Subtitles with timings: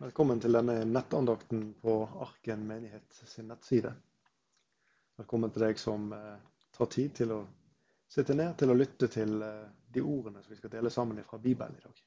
[0.00, 3.90] Velkommen til denne nettandakten på Arken menighet sin nettside.
[5.20, 6.38] Velkommen til deg som eh,
[6.72, 7.40] tar tid til å
[8.08, 11.36] sitte ned til å lytte til eh, de ordene som vi skal dele sammen fra
[11.42, 11.98] Bibelen i dag.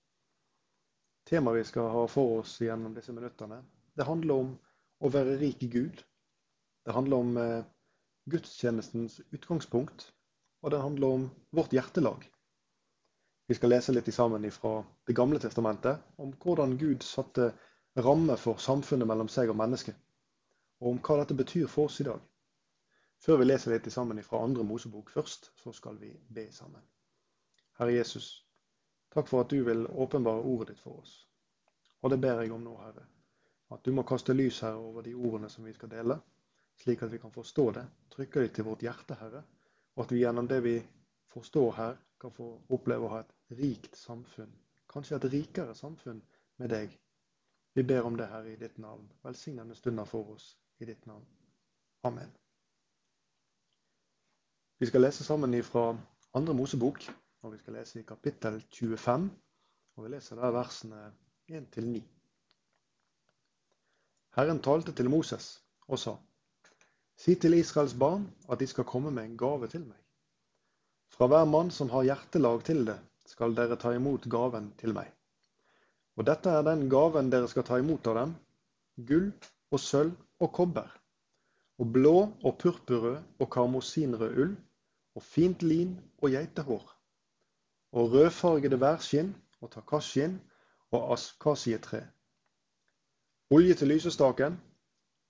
[1.30, 3.60] Temaet vi skal ha for oss gjennom disse minuttene,
[3.94, 4.50] det handler om
[4.98, 6.02] å være rik i Gud.
[6.82, 7.68] Det handler om eh,
[8.26, 10.08] gudstjenestens utgangspunkt,
[10.66, 12.26] og det handler om vårt hjertelag.
[13.46, 17.52] Vi skal lese litt sammen fra Det gamle testamentet om hvordan Gud satte
[17.96, 19.96] ramme for samfunnet mellom seg og mennesket,
[20.82, 22.22] og om hva dette betyr for oss i dag.
[23.24, 26.82] Før vi leser litt sammen fra andre Mosebok først, så skal vi be sammen.
[27.80, 28.46] Herre Jesus,
[29.14, 31.14] takk for at du vil åpenbare ordet ditt for oss.
[32.02, 33.06] Og det ber jeg om nå, Herre.
[33.72, 36.18] At du må kaste lys, her over de ordene som vi skal dele,
[36.82, 39.44] slik at vi kan forstå det, trykke det til vårt hjerte, Herre,
[39.96, 40.76] og at vi gjennom det vi
[41.34, 44.52] forstår her, kan få oppleve å ha et rikt samfunn.
[44.90, 46.22] Kanskje et rikere samfunn
[46.60, 46.92] med deg
[47.74, 49.06] vi ber om det, her i ditt navn.
[49.24, 51.26] Velsignende stunder for oss i ditt navn.
[52.04, 52.32] Amen.
[54.80, 55.98] Vi skal lese sammen fra
[56.34, 57.00] Andre Mosebok,
[57.42, 59.30] og vi skal lese i kapittel 25.
[59.96, 61.02] Og vi leser der versene
[61.50, 62.02] 1-9.
[64.36, 66.16] Herren talte til Moses og sa:"
[67.18, 70.00] Si til Israels barn at de skal komme med en gave til meg.
[71.14, 75.12] Fra hver mann som har hjertelag til det, skal dere ta imot gaven til meg.
[76.18, 78.34] Og dette er den gaven dere skal ta imot av dem,
[79.10, 79.30] gull
[79.74, 80.90] og sølv og kobber,
[81.82, 84.54] og blå og purpurrød og karmosinrød ull,
[85.16, 86.86] og fint lin og geitehår,
[87.98, 90.40] og rødfargede værskinn og takasjskinn
[90.94, 92.02] og askasietre.
[93.54, 94.58] Olje til lysestaken,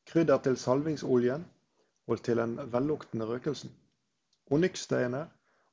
[0.08, 1.46] krydder til salvingsoljen
[2.08, 3.72] og til den velluktende røkelsen.
[4.52, 5.26] Onykssteiner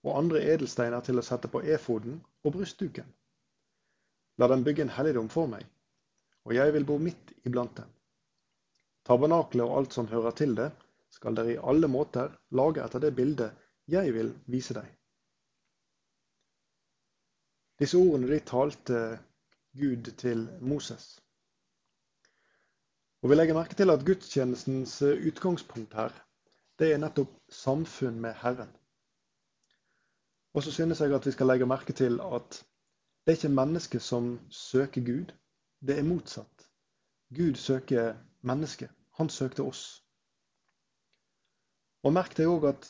[0.03, 3.07] og andre edelsteiner til å sette på efoden og brystduken.
[4.41, 5.67] La dem bygge en helligdom for meg,
[6.49, 7.91] og jeg vil bo midt iblant dem.
[9.05, 10.71] Tabernaklet og alt som hører til det,
[11.13, 13.57] skal dere i alle måter lage etter det bildet
[13.91, 14.87] jeg vil vise deg.
[17.81, 19.01] Disse ordene de talte
[19.81, 21.19] Gud til Moses.
[23.21, 26.13] Og Vi legger merke til at gudstjenestens utgangspunkt her,
[26.79, 28.71] det er nettopp samfunn med Herren.
[30.55, 32.63] Og så synes jeg at vi skal legge merke til at
[33.31, 35.29] det er ikke mennesket som søker Gud,
[35.87, 36.65] det er motsatt.
[37.37, 38.91] Gud søker mennesket.
[39.15, 40.03] Han søkte oss.
[42.03, 42.89] Og Merk deg òg at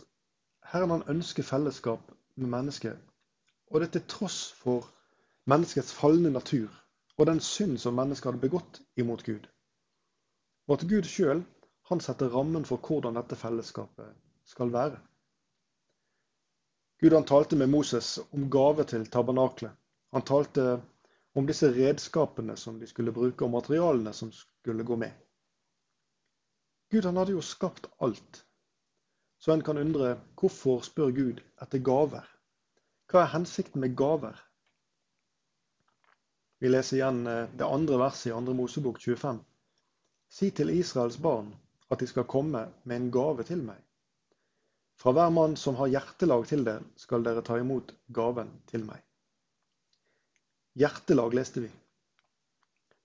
[0.73, 2.97] Herren han ønsker fellesskap med mennesket.
[3.69, 4.89] Og det til tross for
[5.45, 6.73] menneskets falne natur
[7.19, 9.45] og den synd som mennesket hadde begått imot Gud.
[10.69, 11.45] Og at Gud sjøl
[12.01, 14.09] setter rammen for hvordan dette fellesskapet
[14.55, 15.05] skal være.
[17.05, 19.77] Gud han talte med Moses om gave til tabernaklet.
[20.13, 20.81] Han talte
[21.39, 25.13] om disse redskapene som de skulle bruke, og materialene som skulle gå med.
[26.91, 28.45] Gud han hadde jo skapt alt.
[29.39, 32.27] Så en kan undre hvorfor spør Gud etter gaver?
[33.11, 34.35] Hva er hensikten med gaver?
[36.61, 38.55] Vi leser igjen eh, det andre verset i 2.
[38.59, 39.39] Mosebok 25.
[40.31, 41.55] Si til Israels barn
[41.91, 43.79] at de skal komme med en gave til meg.
[45.01, 49.01] Fra hver mann som har hjertelag til det, skal dere ta imot gaven til meg.
[50.79, 51.71] Hjertelag leste vi.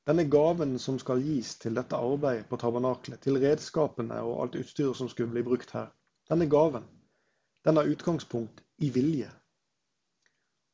[0.06, 5.00] Denne gaven som skal gis til dette arbeidet på tabernaklet, til redskapene og alt utstyret
[5.00, 5.90] som skulle bli brukt her,
[6.30, 6.86] denne gaven,
[7.66, 9.32] den har utgangspunkt i vilje.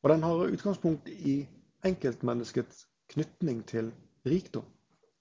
[0.02, 1.38] Og den har utgangspunkt i
[1.88, 3.88] enkeltmenneskets knytning til
[4.28, 4.68] rikdom.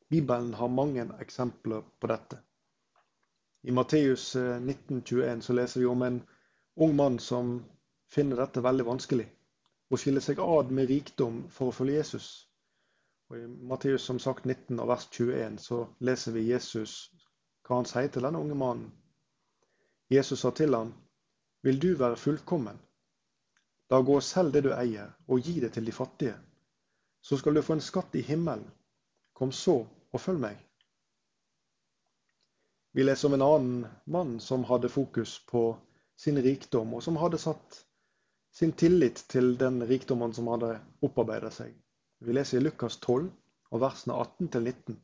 [0.10, 2.42] Bibelen har mange eksempler på dette.
[3.64, 6.24] I Matteus 19,21 eh, så leser vi om en
[6.76, 7.62] ung mann som
[8.12, 9.30] finner dette veldig vanskelig
[9.92, 12.30] og skille seg ad med rikdom for å følge Jesus.
[13.30, 16.96] Og I Matteus som sagt 19 og vers 21 så leser vi Jesus
[17.68, 18.90] hva han sier til denne unge mannen.
[20.12, 20.94] Jesus sa til ham,
[21.64, 22.80] Vil du være fullkommen?
[23.92, 26.36] Da gå og selg det du eier, og gi det til de fattige.
[27.22, 28.66] Så skal du få en skatt i himmelen.
[29.36, 29.78] Kom så
[30.12, 30.58] og følg meg.
[32.92, 35.64] Vi leser om en annen mann som hadde fokus på
[36.20, 37.84] sin rikdom, og som hadde satt
[38.52, 41.72] sin tillit til den rikdommen som hadde opparbeidet seg.
[42.20, 43.30] Vi leser i Lukas 12,
[43.72, 44.98] og versene 18-19.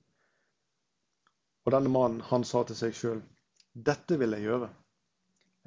[1.65, 3.21] Og denne mannen, han sa til seg sjøl,
[3.73, 4.69] dette vil jeg gjøre.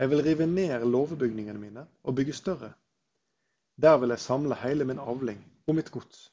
[0.00, 2.70] Jeg vil rive ned låvebygningene mine og bygge større.
[3.80, 6.28] Der vil jeg samle hele min avling og mitt gods.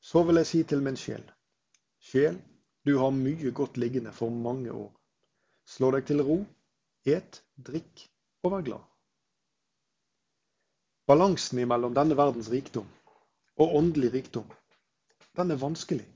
[0.00, 1.24] Så vil jeg si til min sjel,
[2.00, 2.36] sjel,
[2.84, 4.90] du har mye godt liggende for mange år.
[5.64, 6.42] Slå deg til ro,
[7.08, 8.04] et, drikk
[8.44, 8.93] og vær glad.
[11.06, 12.88] Balansen mellom denne verdens rikdom
[13.60, 14.46] og åndelig rikdom,
[15.36, 16.06] den er vanskelig.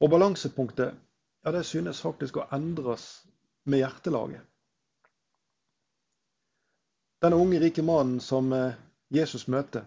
[0.00, 0.94] Og balansepunktet
[1.44, 3.06] ja, det synes faktisk å endres
[3.64, 4.42] med hjertelaget.
[7.22, 8.76] Denne unge, rike mannen som eh,
[9.10, 9.86] Jesus møter,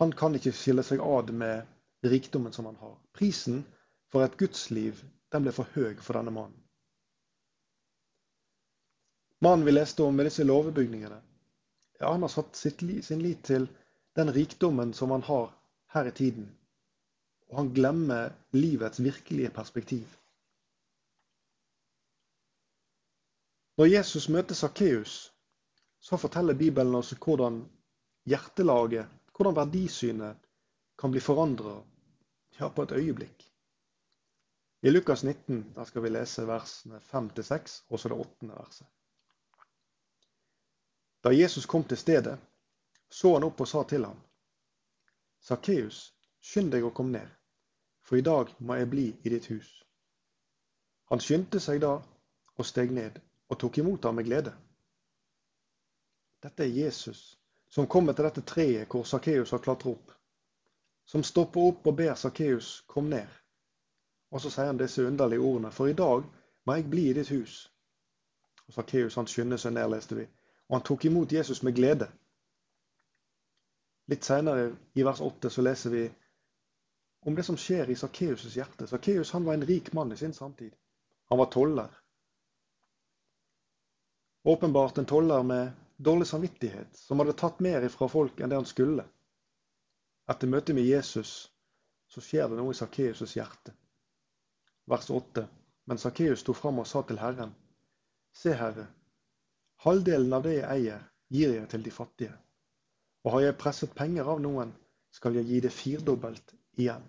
[0.00, 1.68] han kan ikke skille seg ad med
[2.04, 2.96] rikdommen som han har.
[3.16, 3.62] Prisen
[4.12, 5.00] for et gudsliv
[5.32, 6.58] den ble for høy for denne mannen.
[9.42, 11.18] Mannen vi leste om med disse låvebygningene,
[12.02, 13.68] ja, han har satt sin lit til
[14.18, 15.52] den rikdommen som han har
[15.94, 16.48] her i tiden.
[17.48, 20.16] Og han glemmer livets virkelige perspektiv.
[23.78, 25.14] Når Jesus møter Sakkeus,
[26.00, 27.60] så forteller Bibelen oss hvordan
[28.26, 29.06] hjertelaget,
[29.36, 30.48] hvordan verdisynet,
[30.98, 31.76] kan bli forandra
[32.58, 33.46] ja, på et øyeblikk.
[34.82, 38.86] I Lukas 19 der skal vi lese versene 5-6, og så det åttende verset.
[41.22, 42.38] Da Jesus kom til stedet,
[43.10, 44.18] så han opp og sa til ham,
[45.42, 46.00] Sakkeus,
[46.42, 47.28] skynd deg å komme ned,
[48.02, 49.68] for i dag må jeg bli i ditt hus.
[51.10, 51.92] Han skyndte seg da
[52.58, 54.54] og steg ned og tok imot ham med glede.
[56.42, 57.22] Dette er Jesus
[57.70, 60.12] som kommer til dette treet hvor Sakkeus har klatret opp.
[61.06, 63.28] Som stopper opp og ber Sakkeus kom ned.
[64.32, 65.70] Og så sier han disse underlige ordene.
[65.70, 66.26] For i dag
[66.66, 67.66] må jeg bli i ditt hus.
[68.66, 70.26] Og Sakkeus skynder seg ned, leste vi
[70.68, 72.08] og han tok imot Jesus med glede.
[74.10, 76.02] Litt senere i vers 8 så leser vi
[77.26, 78.86] om det som skjer i Sakkeus' hjerte.
[78.86, 80.72] Sakkeus var en rik mann i sin samtid.
[81.30, 81.88] Han var toller.
[84.42, 88.66] Åpenbart en toller med dårlig samvittighet, som hadde tatt mer ifra folk enn det han
[88.66, 89.04] skulle.
[90.30, 91.52] Etter møtet med Jesus
[92.10, 93.74] så skjer det noe i Sakkeus' hjerte.
[94.90, 95.46] Vers 8.
[95.86, 97.54] Men Sakkeus sto fram og sa til Herren,
[98.32, 98.86] Se, Herre,
[99.82, 101.00] Halvdelen av det jeg eier,
[101.32, 102.34] gir jeg til de fattige.
[103.24, 104.70] Og har jeg presset penger av noen,
[105.14, 107.02] skal jeg gi det firdobbelt igjen.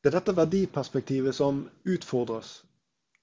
[0.00, 2.52] Det er dette verdiperspektivet som utfordres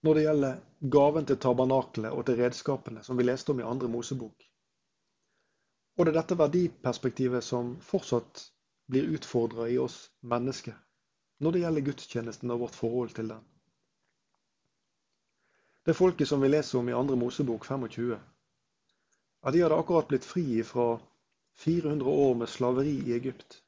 [0.05, 0.59] når det gjelder
[0.93, 4.45] gaven til tabernakelet og til redskapene, som vi leste om i andre Mosebok.
[5.97, 8.43] Og det er dette verdiperspektivet som fortsatt
[8.93, 10.77] blir utfordra i oss mennesker
[11.41, 13.41] når det gjelder gudstjenesten og vårt forhold til den.
[15.87, 17.15] Det folket som vi leser om i 2.
[17.15, 18.17] Mosebok 25,
[19.41, 20.97] at de hadde akkurat blitt fri fra
[21.63, 23.61] 400 år med slaveri i Egypt.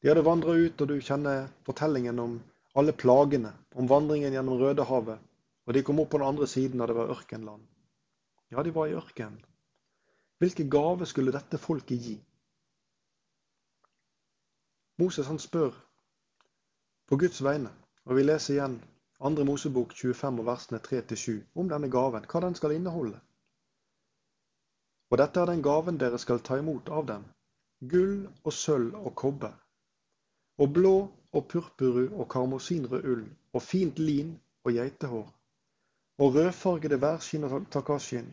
[0.00, 2.38] De hadde vandra ut, og du kjenner fortellingen om
[2.80, 5.20] alle plagene, om vandringen gjennom Rødehavet.
[5.68, 7.60] Og de kom opp på den andre siden, da det var ørkenland.
[8.48, 9.36] Ja, de var i ørkenen.
[10.40, 12.14] Hvilke gave skulle dette folket gi?
[14.96, 15.76] Moses han spør
[17.04, 17.68] på Guds vegne,
[18.08, 18.80] og vi leser igjen
[19.28, 23.20] andre Mosebok 25 og versene 3-7 om denne gaven, hva den skal inneholde.
[25.10, 27.26] Og dette er den gaven dere skal ta imot av dem,
[27.92, 28.14] gull
[28.44, 29.54] og sølv og kobber,
[30.58, 30.94] og blå
[31.32, 34.32] og purpurrød og karmosinrød ull, og fint lin
[34.64, 35.28] og geitehår,
[36.18, 38.28] og rødfargede værskinn og takasjin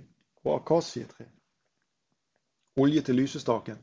[0.46, 1.28] og akasietre,
[2.80, 3.80] olje til lysestaken,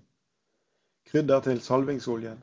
[1.06, 2.42] krydder til salvingsoljen.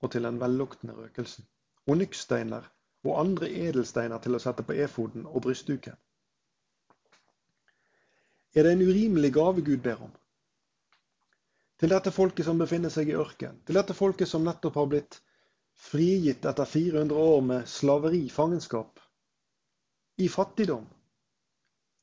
[0.00, 1.44] Og til den velluktende røkelsen,
[1.86, 2.68] onykssteiner
[3.04, 5.96] og andre edelsteiner til å sette på efoden og brystduken.
[8.54, 10.12] Er det en urimelig gave Gud ber om?
[11.80, 15.20] Til dette folket som befinner seg i ørken, til dette folket som nettopp har blitt
[15.80, 19.00] frigitt etter 400 år med slaveri, fangenskap,
[20.20, 20.84] i fattigdom.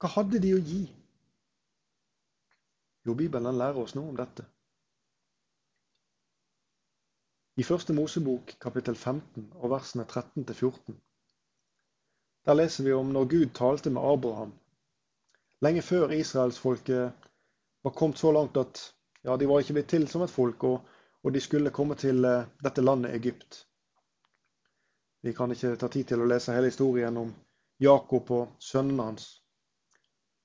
[0.02, 0.84] Hva hadde de å gi?
[3.06, 4.48] Jo, Bibelen lærer oss noe om dette.
[7.58, 10.94] I Første Mosebok kapittel 15 og versene 13-14.
[12.46, 14.52] Der leser vi om når Gud talte med Abraham.
[15.66, 17.26] Lenge før israelsfolket
[17.84, 18.84] var kommet så langt at
[19.24, 20.86] ja, de var ikke blitt til som et folk, og,
[21.24, 23.64] og de skulle komme til uh, dette landet Egypt.
[25.26, 27.34] Vi kan ikke ta tid til å lese hele historien om
[27.82, 29.32] Jakob og sønnene hans,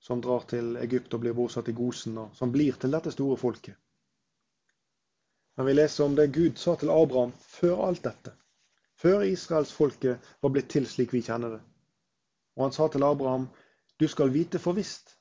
[0.01, 3.37] som drar til Egypt og blir bosatt i Gosen, og som blir til dette store
[3.37, 3.77] folket.
[5.57, 8.33] Men vi leser om det Gud sa til Abraham før alt dette.
[8.97, 11.61] Før israelsfolket var blitt til slik vi kjenner det.
[12.57, 13.49] Og han sa til Abraham,
[13.99, 15.15] du skal vite for visst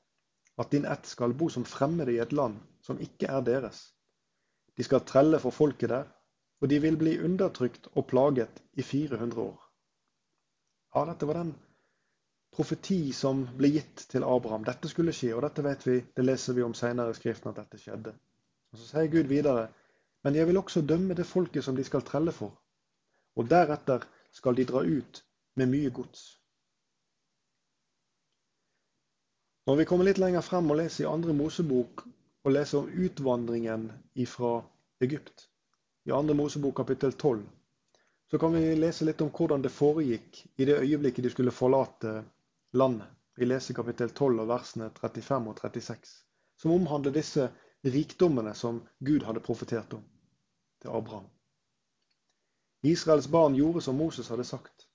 [0.60, 3.82] at din ett skal bo som fremmede i et land som ikke er deres.
[4.76, 6.06] De skal trelle for folket der,
[6.60, 9.58] og de vil bli undertrykt og plaget i 400 år.
[10.94, 11.54] Ja, dette var den
[12.52, 14.64] profeti som ble gitt til Abraham.
[14.64, 17.62] Dette skulle skje, og dette vet vi, det leser vi om senere i Skriften at
[17.62, 18.12] dette skjedde.
[18.72, 19.68] Og Så sier Gud videre
[20.22, 22.54] men jeg vil også dømme det folket som de skal trelle for,
[23.36, 25.22] og deretter skal de dra ut
[25.58, 26.22] med mye gods.
[29.66, 32.04] Når vi kommer litt lenger frem og leser i andre Mosebok
[32.42, 33.90] og leser om utvandringen
[34.26, 34.56] fra
[35.02, 35.48] Egypt,
[36.06, 37.42] i andre Mosebok kapittel 12,
[38.30, 42.22] så kan vi lese litt om hvordan det foregikk i det øyeblikket de skulle forlate
[42.72, 43.06] landet.
[43.38, 46.10] Vi leser kapittel 12 og versene 35 og 36,
[46.58, 47.46] som omhandler disse
[47.84, 50.02] rikdommene som Gud hadde profetert om
[50.82, 51.28] til Abraham.
[52.82, 54.88] Israels barn gjorde som Moses hadde sagt.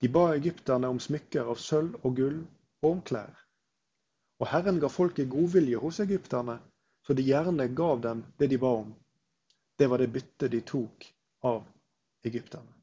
[0.00, 2.40] De ba egypterne om smykker av sølv og gull
[2.82, 3.34] og om klær.
[4.38, 6.58] Og Herren ga folket godvilje hos egypterne,
[7.06, 8.92] så de gjerne gav dem det de ba om.
[9.78, 11.06] Det var det byttet de tok
[11.46, 11.64] av
[12.26, 12.74] egypterne.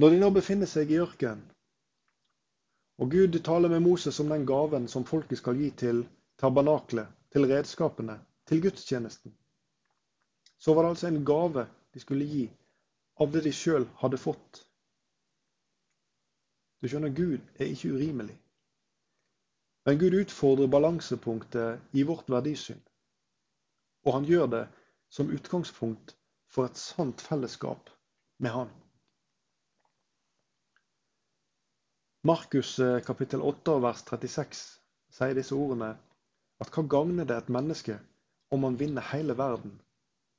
[0.00, 1.44] Når de nå befinner seg i ørkenen,
[3.00, 6.02] og Gud taler med Moses om den gaven som folket skal gi til
[6.40, 9.32] tabernaklet, til redskapene, til gudstjenesten,
[10.60, 12.44] så var det altså en gave de skulle gi
[13.20, 14.60] av det de sjøl hadde fått.
[16.80, 18.36] Du skjønner, Gud er ikke urimelig.
[19.84, 22.80] Men Gud utfordrer balansepunktet i vårt verdisyn.
[24.04, 24.62] Og han gjør det
[25.12, 26.14] som utgangspunkt
[26.48, 27.90] for et sant fellesskap
[28.38, 28.70] med Han.
[32.24, 34.64] Markus eh, kapittel 8 vers 36
[35.16, 35.94] sier disse ordene
[36.60, 37.96] at hva gagner det et menneske
[38.52, 39.72] om man vinner hele verden,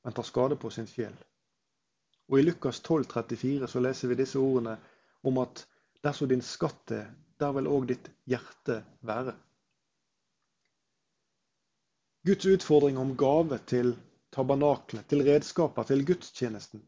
[0.04, 1.14] men tar skade på sin sjel?
[2.28, 4.76] Og I Lukas 12, 34 så leser vi disse ordene
[5.22, 5.64] om at
[6.04, 9.34] dersom din skatt er, der vil òg ditt hjerte være.
[12.26, 13.96] Guds utfordring om gave til
[14.32, 16.82] tabernaklet, til redskaper, til gudstjenesten,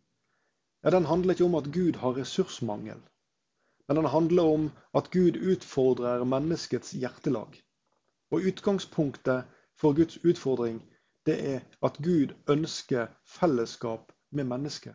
[0.84, 3.00] ja, den handler ikke om at Gud har ressursmangel.
[3.88, 7.56] Men den handler om at Gud utfordrer menneskets hjertelag.
[8.30, 9.44] Og utgangspunktet
[9.80, 10.82] for Guds utfordring,
[11.26, 14.94] det er at Gud ønsker fellesskap med mennesket.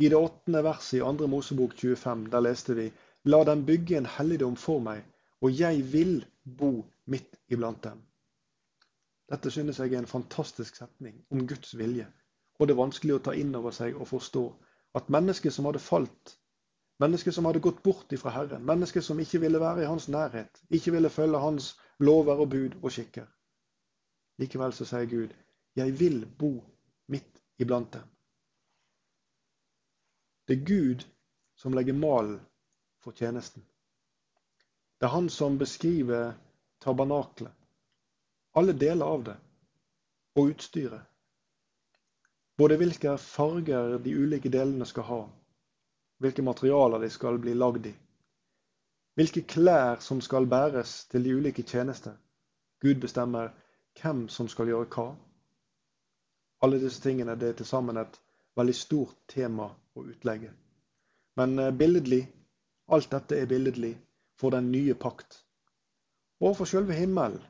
[0.00, 1.26] I det åttende verset i 2.
[1.26, 2.90] Mosebok 25, der leste vi
[3.24, 5.02] La dem bygge en helligdom for meg,
[5.44, 6.24] og jeg vil
[6.58, 6.70] bo
[7.04, 7.98] midt iblant dem.
[9.30, 12.06] Dette synes jeg er en fantastisk setning om Guds vilje.
[12.58, 14.44] Og det er vanskelig å ta inn over seg og forstå
[14.96, 16.32] at mennesker som hadde falt,
[17.00, 20.62] mennesker som hadde gått bort ifra Herren, mennesker som ikke ville være i hans nærhet,
[20.68, 23.28] ikke ville følge hans lover og bud og skikker.
[24.40, 25.34] Likevel så sier Gud,
[25.76, 26.64] 'Jeg vil bo
[27.06, 28.08] midt iblant dem'.
[30.48, 31.04] Det er Gud
[31.56, 32.40] som legger malen
[32.98, 33.62] for tjenesten.
[34.98, 36.32] Det er han som beskriver
[36.80, 37.52] tabernaklet
[38.52, 39.36] alle deler av det,
[40.34, 41.02] og utstyret.
[42.58, 45.20] Både hvilke farger de ulike delene skal ha,
[46.20, 47.94] hvilke materialer de skal bli lagd i,
[49.16, 52.16] hvilke klær som skal bæres til de ulike tjenester.
[52.80, 53.52] Gud bestemmer
[53.98, 55.06] hvem som skal gjøre hva.
[56.62, 58.20] Alle disse tingene det er til sammen et
[58.56, 60.52] veldig stort tema å utlegge.
[61.36, 62.24] Men eh, billedlig,
[62.92, 63.94] alt dette er billedlig
[64.40, 65.40] for den nye pakt.
[66.40, 67.40] Og for selve himmelen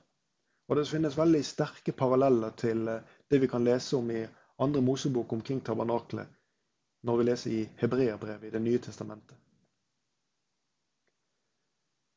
[0.70, 4.20] og det finnes veldig sterke paralleller til eh, det vi kan lese om i
[4.62, 6.28] andre Mosebok omkring tabernaklet,
[7.02, 9.36] når vi leser i Hebreerbrevet i Det nye testamentet.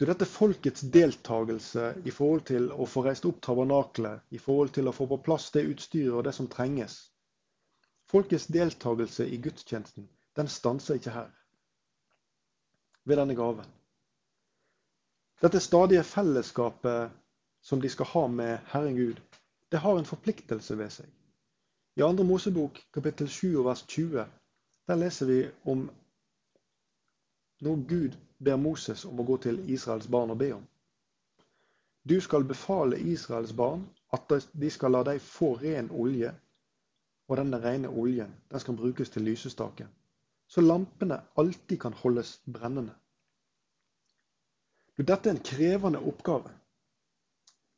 [0.03, 4.89] Du, dette folkets deltakelse i forhold til å få reist opp tabernaklet, i forhold til
[4.89, 6.98] å få på plass det utstyret og det som trenges
[8.12, 11.31] Folkets deltakelse i gudstjenesten, den stanser ikke her,
[13.07, 13.72] ved denne gaven.
[15.39, 17.15] Dette stadige fellesskapet
[17.63, 19.24] som de skal ha med Herren Gud,
[19.72, 21.07] det har en forpliktelse ved seg.
[21.95, 22.27] I 2.
[22.27, 24.27] Mosebok kapittel 7 vers 20
[24.91, 25.88] der leser vi om
[27.63, 30.63] når Gud ber Moses om å gå til Israels barn og be om.
[32.03, 36.34] Du skal befale Israels barn at de skal la deg få ren olje,
[37.27, 39.88] og denne rene oljen den skal brukes til lysestaken,
[40.48, 42.93] så lampene alltid kan holdes brennende.
[44.98, 46.51] Dette er en krevende oppgave.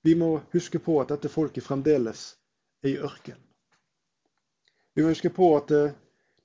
[0.02, 2.26] Vi må huske på at dette folket fremdeles
[2.84, 3.38] er i ørken.
[4.94, 5.94] Vi må huske på at eh,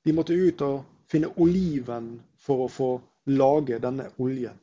[0.05, 2.91] de måtte ut og finne oliven for å få
[3.27, 4.59] lage denne oljen.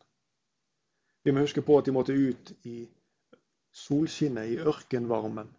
[1.24, 2.88] Vi må huske på at de måtte ut i
[3.76, 5.50] solskinnet, i ørkenvarmen.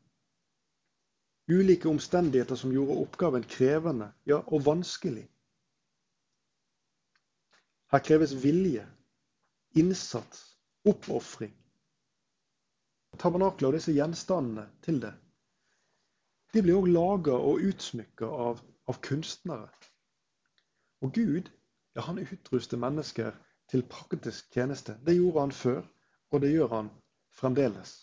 [1.49, 5.29] Ulike omstendigheter som gjorde oppgaven krevende, ja, og vanskelig.
[7.93, 8.85] Her kreves vilje,
[9.77, 10.45] innsats,
[10.85, 11.55] oppofring
[13.19, 15.13] tabernaklet og disse gjenstandene til det,
[16.55, 19.69] de blir òg laga og utsmykka av, av, kunstnere.
[21.05, 21.51] Og Gud
[21.99, 23.33] ja, han utruster mennesker
[23.71, 24.95] til praktisk tjeneste.
[25.03, 25.81] Det gjorde han før,
[26.31, 26.91] og det gjør han
[27.35, 27.95] fremdeles.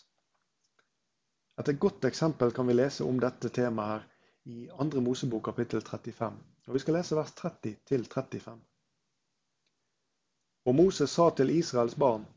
[1.56, 4.04] Et godt eksempel kan vi lese om dette temaet her
[4.52, 5.00] i 2.
[5.00, 6.36] Mosebok kapittel 35.
[6.66, 8.60] Og Vi skal lese vers 30 til 35.
[10.66, 12.28] Og Moses sa til Israels barn,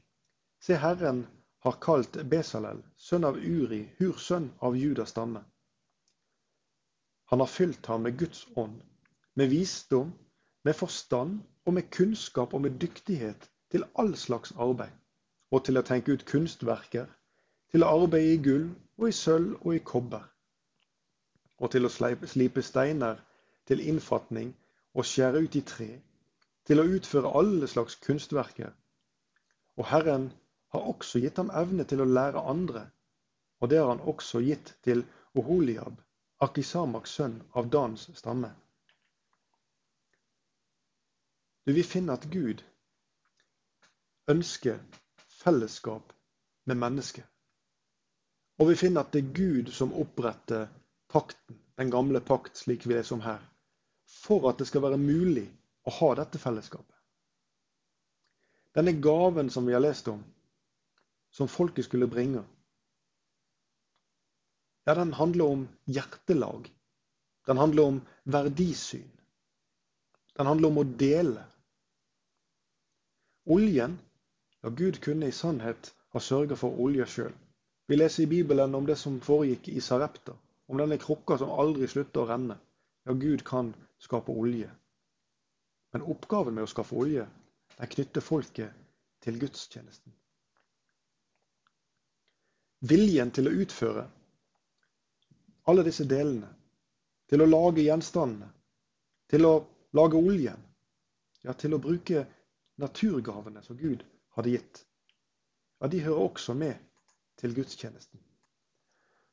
[0.64, 1.26] Se Herren
[1.68, 5.44] har kalt Besalel, sønn av Uri, hursønn av Judas stamme.
[7.34, 8.80] Han har fylt ham med Guds ånd,
[9.36, 10.16] med visdom,
[10.64, 14.94] med forstand og med kunnskap og med dyktighet til all slags arbeid,
[15.52, 17.06] og til å tenke ut kunstverker,
[17.72, 20.24] til å arbeide i gull og i sølv og i kobber,
[21.60, 23.20] og til å slipe steiner
[23.68, 24.54] til innfatning
[24.94, 25.90] og skjære ut i tre,
[26.66, 28.72] til å utføre alle slags kunstverker.
[29.78, 30.30] Og Herren
[30.74, 32.86] har også gitt ham evne til å lære andre,
[33.60, 35.04] og det har han også gitt til
[35.38, 36.00] Oholiab,
[36.42, 38.52] Akisamaks sønn av Dans stamme.
[41.70, 42.64] Du vi finne at Gud
[44.32, 44.80] ønsker
[45.30, 46.14] fellesskap
[46.66, 47.28] med mennesket.
[48.58, 50.64] Og vi finner at det er Gud som oppretter
[51.14, 53.44] pakten, den gamle pakt, slik vi leser om her,
[54.10, 55.46] for at det skal være mulig
[55.86, 56.96] å ha dette fellesskapet.
[58.74, 60.26] Denne gaven som vi har lest om,
[61.30, 62.42] som folket skulle bringe,
[64.90, 66.66] ja, den handler om hjertelag.
[67.46, 69.06] Den handler om verdisyn.
[70.34, 71.46] Den handler om å dele.
[73.50, 74.00] Oljen
[74.62, 77.32] Ja, Gud kunne i sannhet ha sørga for olje sjøl.
[77.88, 80.36] Vi leser i Bibelen om det som foregikk i Sarepta.
[80.68, 82.58] Om denne krukka som aldri slutter å renne.
[83.08, 84.70] Ja, Gud kan skape olje.
[85.94, 87.26] Men oppgaven med å skaffe olje,
[87.80, 88.76] den knytter folket
[89.24, 90.14] til gudstjenesten.
[92.92, 94.06] Viljen til å utføre
[95.70, 96.52] alle disse delene.
[97.30, 98.52] Til å lage gjenstandene.
[99.30, 99.54] Til å
[99.98, 100.62] lage oljen.
[101.46, 102.26] Ja, til å bruke
[102.80, 104.04] naturgavene som Gud
[104.38, 104.84] hadde gitt.
[105.80, 106.76] Ja, de hører også med
[107.40, 108.20] til gudstjenesten.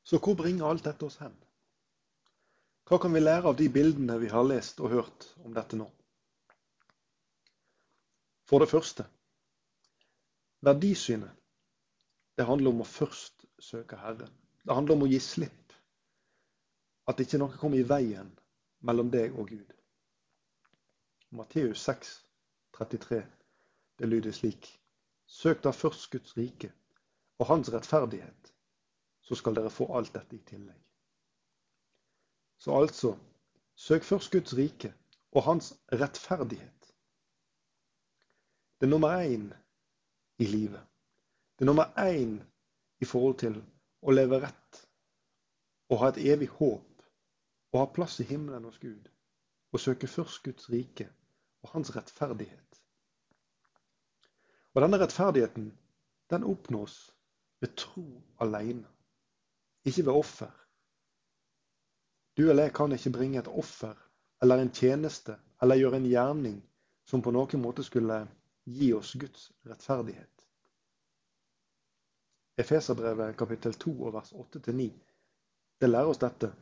[0.06, 1.34] Så hvor bringer alt dette oss hen?
[2.86, 5.88] Hva kan vi lære av de bildene vi har lest og hørt om dette nå?
[8.46, 9.08] For det første
[10.66, 11.30] verdisynet.
[12.36, 14.32] Det handler om å først søke Herren.
[14.66, 15.74] Det handler om å gi slipp
[17.06, 18.28] at ikke noe kommer i veien
[18.86, 19.72] mellom deg og Gud.
[21.36, 22.10] Matteus 6,
[22.76, 23.22] 33,
[23.98, 24.80] det lyder slik.
[25.26, 26.72] Søk da først Guds rike
[27.38, 28.52] og hans rettferdighet,
[29.22, 30.82] så skal dere få alt dette i tillegg.
[32.58, 33.16] Så altså,
[33.74, 34.94] søk først Guds rike
[35.32, 36.92] og hans rettferdighet.
[38.80, 39.54] Det er nummer én
[40.38, 40.86] i livet.
[41.58, 42.38] Det er nummer én
[43.00, 43.58] i forhold til
[44.02, 44.82] å leve rett
[45.88, 47.04] og ha et evig håp
[47.72, 49.08] og ha plass i himmelen hos Gud
[49.72, 51.08] og søke først Guds rike
[51.62, 52.82] og hans rettferdighet.
[54.76, 55.70] Og denne rettferdigheten,
[56.30, 56.96] den oppnås
[57.64, 58.04] ved tro
[58.44, 58.84] alene,
[59.88, 60.52] ikke ved offer.
[62.36, 63.94] Du eller jeg kan ikke bringe et offer
[64.42, 66.58] eller en tjeneste eller gjøre en gjerning
[67.08, 68.18] som på noen måte skulle
[68.68, 70.44] gi oss Guds rettferdighet.
[72.60, 74.90] Efeserbrevet kapittel 2 og vers 8-9
[75.80, 76.52] det lærer oss dette.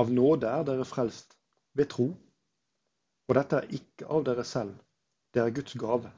[0.00, 1.36] Av nåde er dere frelst
[1.76, 2.08] ved tro.
[3.28, 4.74] Og dette er ikke av dere selv,
[5.32, 6.10] det er Guds gave.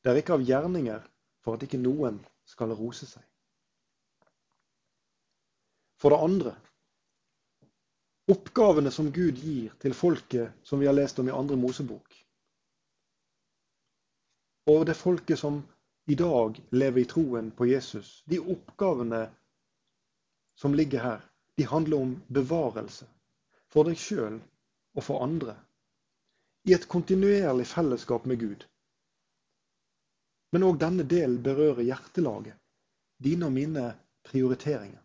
[0.00, 1.04] Det er ikke av gjerninger
[1.44, 3.24] for at ikke noen skal rose seg.
[6.00, 6.56] For det andre
[8.30, 12.14] oppgavene som Gud gir til folket som vi har lest om i andre Mosebok.
[14.70, 15.60] Og det folket som
[16.06, 18.22] i dag lever i troen på Jesus.
[18.26, 19.24] De oppgavene
[20.54, 21.20] som ligger her,
[21.56, 23.06] de handler om bevarelse.
[23.70, 24.38] For deg sjøl
[24.96, 25.56] og for andre.
[26.68, 28.66] I et kontinuerlig fellesskap med Gud.
[30.52, 32.56] Men òg denne delen berører hjertelaget.
[33.22, 33.84] Dine og mine
[34.26, 35.02] prioriteringer.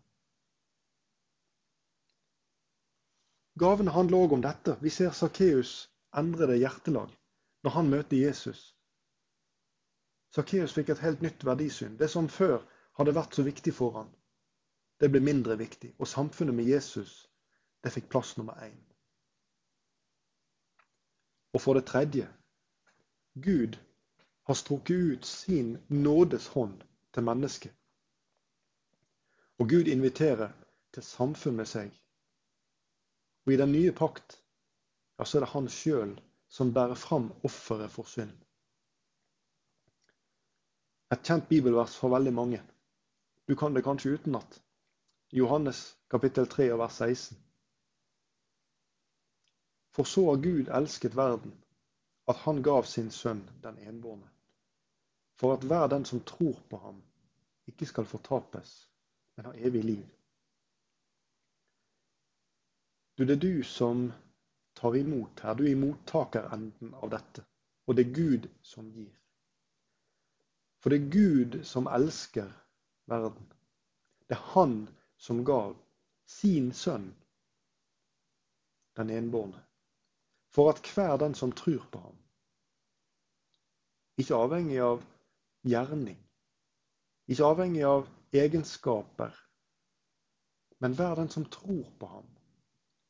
[3.58, 4.76] Gavene handler òg om dette.
[4.82, 7.12] Vi ser Sakkeus endre det hjertelag
[7.64, 8.72] når han møter Jesus.
[10.36, 11.96] Sakkeus fikk et helt nytt verdisyn.
[11.96, 12.60] Det som før
[12.98, 14.10] hadde vært så viktig for han,
[15.00, 15.94] det ble mindre viktig.
[15.98, 17.24] Og samfunnet med Jesus,
[17.84, 18.76] det fikk plass nummer én.
[21.56, 22.28] Og for det tredje
[23.40, 23.78] Gud
[24.46, 26.82] har strukket ut sin nådes hånd
[27.14, 27.72] til mennesket.
[29.58, 30.52] Og Gud inviterer
[30.94, 31.90] til samfunn med seg.
[33.46, 34.38] Og i den nye pakt
[35.18, 36.12] ja, så er det han sjøl
[36.48, 38.32] som bærer fram offeret for synd.
[41.10, 42.62] Et kjent bibelvers for veldig mange.
[43.48, 44.60] Du kan det kanskje utenat.
[45.32, 47.38] Johannes kapittel 3 og vers 16.
[49.94, 51.54] For så har Gud elsket verden,
[52.28, 54.28] at han gav sin sønn den enbårne,
[55.36, 57.02] for at hver den som tror på ham,
[57.66, 58.90] ikke skal fortapes,
[59.36, 60.06] men ha evig liv.
[63.18, 64.12] Du, det er du som
[64.76, 65.54] tar imot her.
[65.54, 67.44] Du er i mottakerenden av dette.
[67.86, 69.12] Og det er Gud som gir.
[70.82, 72.50] For det er Gud som elsker
[73.08, 73.48] verden.
[74.28, 75.76] Det er Han som gav
[76.26, 77.14] sin sønn
[78.96, 79.60] den enbårne,
[80.50, 82.16] for at hver den som tror på ham,
[84.18, 85.04] ikke avhengig av
[85.66, 86.18] gjerning,
[87.26, 89.34] ikke avhengig av egenskaper,
[90.78, 92.26] men hver den som tror på ham,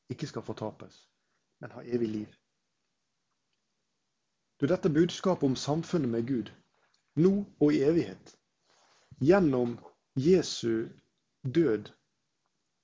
[0.09, 0.99] ikke skal fortapes,
[1.61, 2.37] men ha evig liv.
[4.61, 6.53] Du, dette budskapet om samfunnet med Gud,
[7.21, 8.37] nå og i evighet,
[9.21, 9.77] gjennom
[10.17, 10.89] Jesu
[11.43, 11.91] død,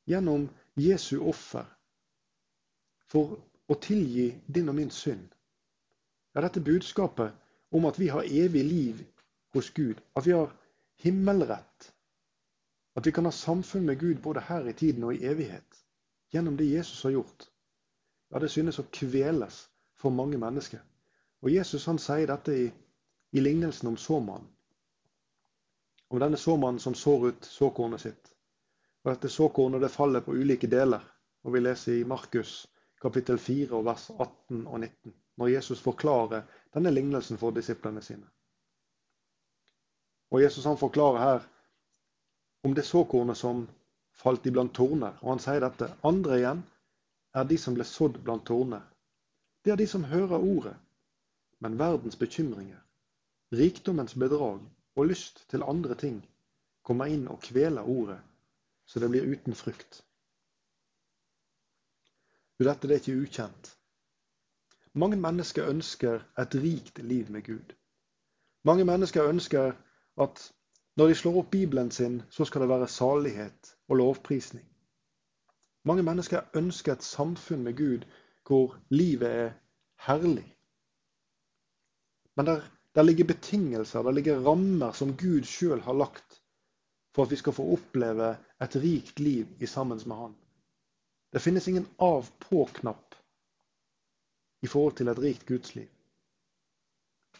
[0.08, 1.64] gjennom Jesu offer,
[3.08, 5.30] for å tilgi din og min synd.
[6.34, 7.32] Ja, dette budskapet
[7.72, 9.00] om at vi har evig liv
[9.52, 10.52] hos Gud, at vi har
[11.02, 11.92] himmelrett,
[12.94, 15.84] at vi kan ha samfunn med Gud både her i tiden og i evighet,
[16.32, 17.48] gjennom det Jesus har gjort,
[18.32, 19.66] ja, det synes å kveles
[20.00, 20.80] for mange mennesker.
[21.42, 22.66] Og Jesus han sier dette i,
[23.32, 24.48] i lignelsen om såmannen.
[26.08, 28.30] Om denne såmannen som sår ut såkornet sitt.
[29.02, 31.02] Og dette såkornet det faller på ulike deler.
[31.42, 32.66] Og vi leser i Markus
[33.02, 35.14] kapittel 4 og vers 18 og 19.
[35.40, 38.28] Når Jesus forklarer denne lignelsen for disiplene sine.
[40.32, 41.48] Og Jesus han forklarer her
[42.64, 43.66] om det såkornet som
[44.16, 45.18] falt iblant torner.
[45.20, 45.90] Og han sier dette.
[46.08, 46.62] Andre igjen
[47.36, 48.80] er de som ble sådd blant torner.
[49.64, 50.76] Det er de som hører ordet
[51.62, 52.78] men verdens bekymringer,
[53.52, 54.62] rikdommens bedrag
[54.96, 56.16] og lyst til andre ting
[56.82, 58.18] kommer inn og kveler ordet,
[58.86, 60.00] så det blir uten frukt.
[62.58, 63.70] Dette er ikke ukjent.
[64.98, 67.72] Mange mennesker ønsker et rikt liv med Gud.
[68.66, 69.72] Mange mennesker ønsker
[70.20, 70.52] at
[70.96, 74.66] når de slår opp Bibelen sin, så skal det være salighet og lovprisning.
[75.84, 78.04] Mange mennesker ønsker et samfunn med Gud
[78.46, 79.50] hvor livet er
[80.06, 80.46] herlig,
[82.36, 82.62] men der,
[82.94, 86.42] der ligger betingelser, der ligger rammer som Gud sjøl har lagt
[87.14, 90.34] for at vi skal få oppleve et rikt liv i sammen med Han.
[91.32, 93.14] Det finnes ingen av-på-knapp
[94.62, 95.88] i forhold til et rikt gudsliv.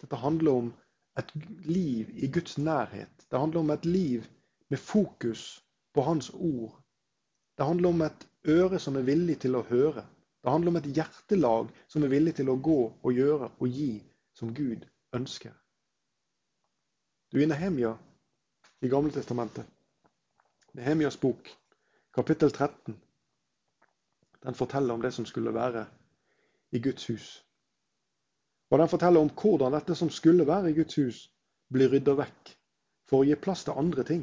[0.01, 0.73] Dette handler om
[1.19, 3.27] et liv i Guds nærhet.
[3.31, 4.25] Det handler om et liv
[4.71, 6.79] med fokus på Hans ord.
[7.59, 10.07] Det handler om et øre som er villig til å høre.
[10.43, 14.03] Det handler om et hjertelag som er villig til å gå og gjøre og gi
[14.35, 15.53] som Gud ønsker.
[17.33, 17.93] Du er i Nehemia
[18.83, 19.69] i Gamle Testamentet.
[20.75, 21.49] Nehemias bok,
[22.15, 22.97] kapittel 13.
[24.43, 25.87] Den forteller om det som skulle være
[26.73, 27.45] i Guds hus.
[28.73, 31.19] Og den forteller om hvordan dette som skulle være i Guds hus,
[31.73, 32.53] blir rydda vekk
[33.09, 34.23] for å gi plass til andre ting.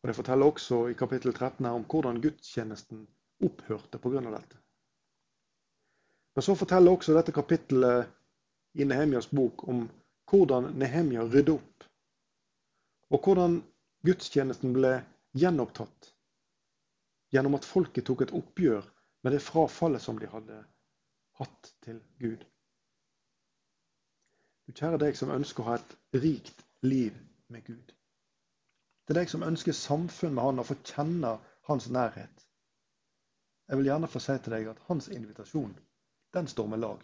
[0.00, 3.06] Og Det forteller også i kapittel 13 her om hvordan gudstjenesten
[3.44, 4.20] opphørte pga.
[4.20, 4.58] dette.
[6.34, 8.12] Men så forteller også dette kapittelet
[8.76, 9.88] i Nehemjas bok om
[10.30, 11.84] hvordan Nehemja rydde opp,
[13.10, 13.62] og hvordan
[14.06, 14.92] gudstjenesten ble
[15.32, 16.12] gjenopptatt
[17.32, 18.84] gjennom at folket tok et oppgjør
[19.24, 20.60] med det frafallet som de hadde
[21.40, 22.44] hatt til Gud.
[24.66, 27.16] Du kjære deg som ønsker å ha et rikt liv
[27.50, 27.94] med Gud.
[29.10, 31.32] Er deg som ønsker samfunn med Han og få kjenne
[31.66, 32.44] Hans nærhet.
[33.66, 35.72] Jeg vil gjerne få si til deg at Hans invitasjon
[36.34, 37.00] den står med lag.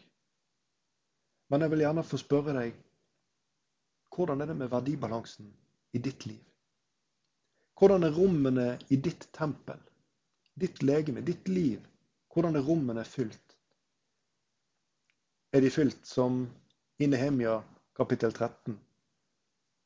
[1.51, 2.79] Men jeg vil gjerne få spørre deg
[4.15, 5.51] hvordan er det med verdibalansen
[5.93, 6.43] i ditt liv?
[7.77, 9.83] Hvordan er rommene i ditt tempel,
[10.55, 11.83] ditt legeme, ditt liv?
[12.33, 13.46] Hvordan er rommene fylt?
[15.57, 16.51] Er de fylt som
[16.99, 17.63] i Nehemia
[17.97, 18.81] kapittel 13?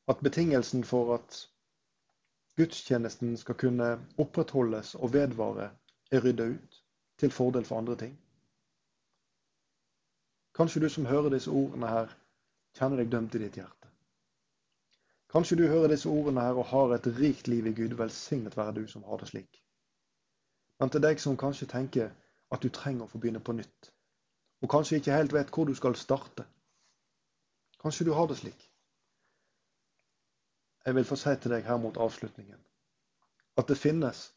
[0.07, 1.37] At betingelsen for at
[2.59, 5.69] gudstjenesten skal kunne opprettholdes og vedvare,
[6.11, 6.81] er rydda ut
[7.23, 8.17] til fordel for andre ting?
[10.59, 12.11] Kanskje du som hører disse ordene her,
[12.75, 13.93] kjenner deg dømt i ditt hjerte.
[15.31, 17.95] Kanskje du hører disse ordene her og har et rikt liv i Gud.
[18.03, 19.63] Velsignet være du som har det slik.
[20.83, 22.11] Men til deg som kanskje tenker
[22.51, 23.93] at du trenger å få begynne på nytt,
[24.61, 26.45] og kanskje ikke helt vet hvor du skal starte.
[27.81, 28.67] Kanskje du har det slik.
[30.85, 32.59] Jeg vil få si til deg her mot avslutningen
[33.59, 34.31] at det finnes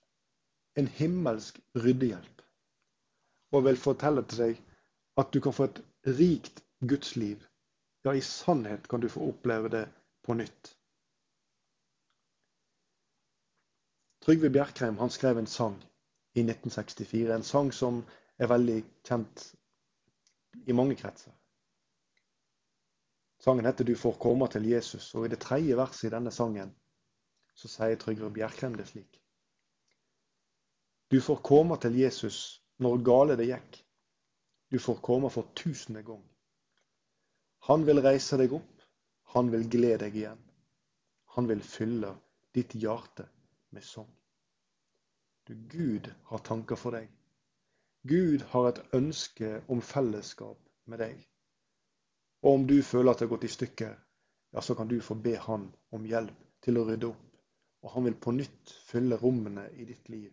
[0.77, 2.43] en himmelsk ryddehjelp.
[3.53, 4.63] Og jeg vil fortelle til deg
[5.21, 5.83] at du kan få et
[6.19, 7.45] rikt gudsliv.
[8.05, 9.85] Ja, i sannhet kan du få oppleve det
[10.27, 10.75] på nytt.
[14.25, 15.77] Trygve Bjerkreim han skrev en sang
[16.35, 17.35] i 1964.
[17.35, 18.03] En sang som
[18.39, 19.45] er veldig kjent
[20.67, 21.33] i mange kretser.
[23.39, 26.75] Sangen heter 'Du får komme til Jesus', og i det tredje verset i denne sangen
[27.55, 29.21] så sier Trygve Bjerkrem det slik.
[31.11, 33.77] Du får komme til Jesus når gale det gikk.
[34.73, 36.25] Du får komme for tusende gang.
[37.69, 38.83] Han vil reise deg opp,
[39.37, 40.41] han vil glede deg igjen.
[41.37, 42.11] Han vil fylle
[42.55, 43.29] ditt hjerte
[43.71, 44.11] med sang.
[45.45, 47.09] Du, Gud har tanker for deg.
[48.09, 51.21] Gud har et ønske om fellesskap med deg.
[52.45, 53.95] Og om du føler at det har gått i stykker,
[54.53, 57.39] ja, så kan du få be Han om hjelp til å rydde opp.
[57.83, 60.33] Og han vil på nytt fylle rommene i ditt liv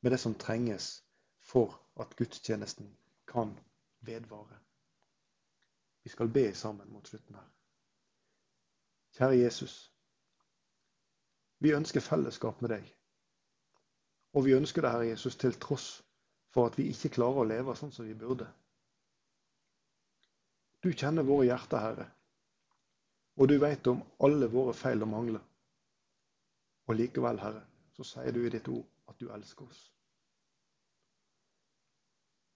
[0.00, 1.02] med det som trenges
[1.40, 2.92] for at gudstjenesten
[3.26, 3.56] kan
[4.00, 4.60] vedvare.
[6.04, 7.48] Vi skal be sammen mot slutten her.
[9.16, 9.92] Kjære Jesus.
[11.58, 12.92] Vi ønsker fellesskap med deg.
[14.36, 16.05] Og vi ønsker det, Herre Jesus, til tross
[16.56, 18.46] for at vi ikke klarer å leve sånn som vi burde.
[20.80, 22.06] Du kjenner våre hjerter, Herre,
[23.36, 25.42] og du vet om alle våre feil og mangler.
[26.88, 27.60] Og likevel, Herre,
[27.92, 29.82] så sier du i ditt ord at du elsker oss.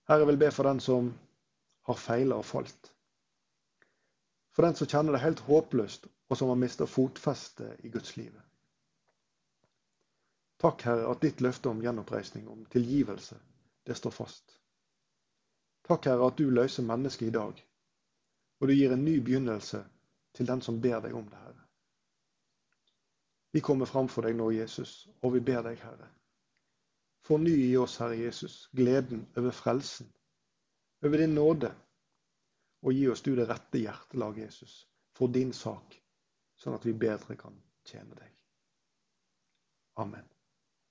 [0.09, 1.13] Herre, jeg vil be for den som
[1.91, 2.91] har feila og falt.
[4.57, 8.49] For den som kjenner det helt håpløst, og som har mista fotfestet i Guds livet.
[10.65, 13.37] Takk, Herre, at ditt løfte om gjenoppreisning, om tilgivelse,
[13.87, 14.61] det står fast.
[15.89, 17.61] Takk, Herre, at du løser mennesket i dag,
[18.61, 19.83] og du gir en ny begynnelse
[20.37, 21.67] til den som ber deg om det, Herre.
[23.53, 26.09] Vi kommer framfor deg nå, Jesus, og vi ber deg, Herre.
[27.27, 30.13] Forny i oss, Herre Jesus, gleden over frelsen,
[31.03, 31.73] over din nåde,
[32.83, 34.85] og gi oss du det rette hjertelag, Jesus,
[35.17, 35.99] for din sak,
[36.57, 38.37] sånn at vi bedre kan tjene deg.
[40.01, 40.40] Amen.